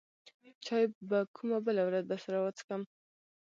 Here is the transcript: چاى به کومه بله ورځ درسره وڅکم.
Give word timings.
چاى 0.65 0.83
به 1.09 1.19
کومه 1.35 1.57
بله 1.65 1.81
ورځ 1.87 2.03
درسره 2.07 2.37
وڅکم. 2.39 2.81